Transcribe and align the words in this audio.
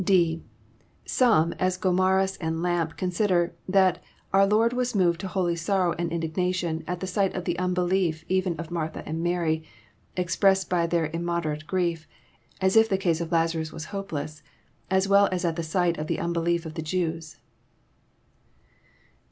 {d) 0.03 0.41
Some, 1.05 1.53
as 1.59 1.77
Gomarus 1.77 2.35
and 2.41 2.63
Lampe, 2.63 2.97
consider 2.97 3.53
that 3.69 4.03
our 4.33 4.47
Lord 4.47 4.73
was 4.73 4.95
moved 4.95 5.19
to 5.19 5.27
holy 5.27 5.55
sorrow 5.55 5.93
and 5.99 6.11
indignation 6.11 6.83
at 6.87 7.01
the 7.01 7.05
sight 7.05 7.35
of 7.35 7.45
the 7.45 7.59
unbelief 7.59 8.25
even 8.27 8.55
of 8.59 8.71
Martha 8.71 9.03
and 9.07 9.21
Mary, 9.21 9.63
(expressed 10.17 10.71
by 10.71 10.87
their 10.87 11.09
immod 11.11 11.43
erate 11.45 11.67
grief, 11.67 12.07
as 12.59 12.75
if 12.75 12.89
the 12.89 12.97
case 12.97 13.21
of 13.21 13.31
Lazarus 13.31 13.71
was 13.71 13.85
hopeless,} 13.93 14.41
as 14.89 15.07
well 15.07 15.29
as 15.31 15.45
at 15.45 15.55
the 15.55 15.61
sight 15.61 15.99
of 15.99 16.07
the 16.07 16.19
unbelief 16.19 16.65
of 16.65 16.73
the 16.73 16.81
Jews. 16.81 17.35